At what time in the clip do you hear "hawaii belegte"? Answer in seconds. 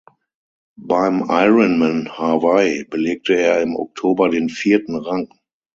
2.17-3.35